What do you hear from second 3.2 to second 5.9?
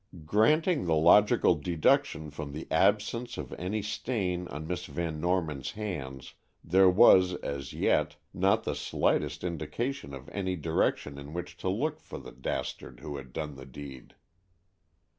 of any stain on Miss Van Norman's